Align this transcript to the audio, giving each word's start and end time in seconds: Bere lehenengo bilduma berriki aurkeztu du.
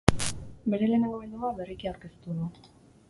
Bere 0.73 0.87
lehenengo 0.91 1.19
bilduma 1.25 1.53
berriki 1.59 1.91
aurkeztu 1.93 2.39
du. 2.41 2.51